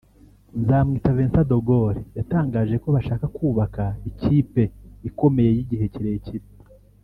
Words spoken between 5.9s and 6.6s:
kirekire